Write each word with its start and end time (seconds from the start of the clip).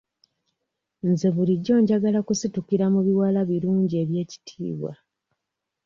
Nze 1.09 1.27
bulijjo 1.35 1.73
njagala 1.81 2.19
kusitukira 2.27 2.85
mu 2.93 2.99
biwala 3.05 3.39
birungi 3.49 3.95
eby'ekitiibwa. 4.03 4.91